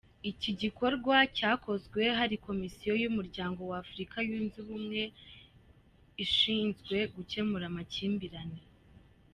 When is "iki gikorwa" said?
0.31-1.15